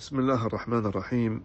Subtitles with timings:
[0.00, 1.42] بسم الله الرحمن الرحيم.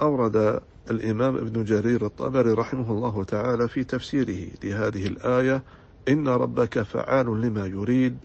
[0.00, 0.60] أورد
[0.90, 5.62] الإمام ابن جرير الطبري رحمه الله تعالى في تفسيره لهذه الآية
[6.08, 8.16] إن ربك فعال لما يريد.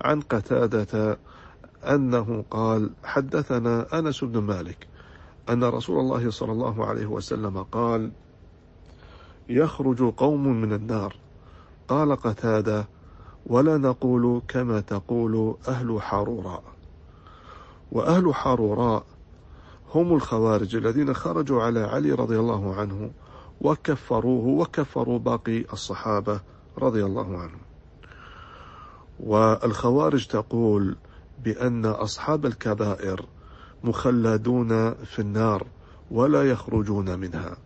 [0.00, 1.18] عن قتادة
[1.84, 4.86] أنه قال حدثنا أنس بن مالك
[5.48, 8.10] أن رسول الله صلى الله عليه وسلم قال
[9.48, 11.16] يخرج قوم من النار.
[11.88, 12.88] قال قتادة
[13.46, 16.75] ولا نقول كما تقول أهل حروراء
[17.92, 19.04] وأهل حروراء
[19.94, 23.10] هم الخوارج الذين خرجوا على علي رضي الله عنه
[23.60, 26.40] وكفروه وكفروا باقي الصحابة
[26.78, 27.60] رضي الله عنهم.
[29.20, 30.96] والخوارج تقول
[31.44, 33.26] بأن أصحاب الكبائر
[33.84, 35.66] مخلدون في النار
[36.10, 37.56] ولا يخرجون منها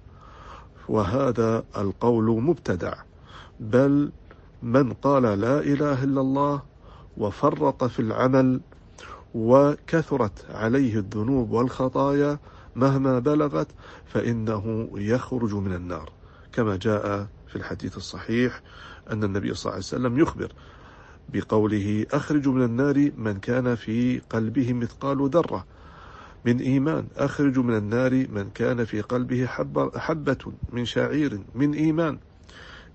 [0.88, 2.94] وهذا القول مبتدع
[3.60, 4.12] بل
[4.62, 6.62] من قال لا إله إلا الله
[7.16, 8.60] وفرط في العمل
[9.34, 12.38] وكثرت عليه الذنوب والخطايا
[12.76, 13.68] مهما بلغت
[14.06, 16.12] فإنه يخرج من النار.
[16.52, 18.62] كما جاء في الحديث الصحيح
[19.12, 20.52] أن النبي صلى الله عليه وسلم يخبر
[21.28, 25.66] بقوله أخرج من النار من كان في قلبه مثقال ذرة.
[26.44, 29.46] من إيمان أخرج من النار من كان في قلبه
[29.96, 31.40] حبة, من شعير.
[31.54, 32.18] من إيمان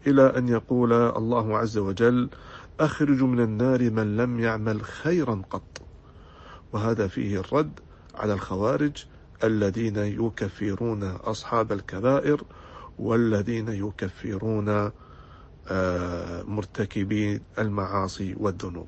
[0.08, 2.30] إلى أن يقول الله عز وجل
[2.80, 5.85] أخرج من النار من لم يعمل خيرا قط.
[6.76, 7.80] وهذا فيه الرد
[8.16, 9.06] على الخوارج
[9.44, 12.44] الذين يكفرون أصحاب الكبائر
[13.00, 14.92] والذين يكفرون
[15.68, 18.88] آه، مرتكبي المعاصي والذنوب.